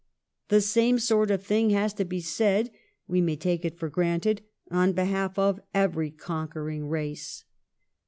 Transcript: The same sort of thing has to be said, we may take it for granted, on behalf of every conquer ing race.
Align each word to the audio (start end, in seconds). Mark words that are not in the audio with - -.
The 0.47 0.61
same 0.61 0.97
sort 0.97 1.29
of 1.29 1.43
thing 1.43 1.69
has 1.69 1.93
to 1.93 2.05
be 2.05 2.21
said, 2.21 2.71
we 3.07 3.21
may 3.21 3.35
take 3.35 3.63
it 3.63 3.77
for 3.77 3.87
granted, 3.87 4.41
on 4.71 4.93
behalf 4.93 5.37
of 5.37 5.59
every 5.75 6.09
conquer 6.09 6.67
ing 6.71 6.87
race. 6.87 7.45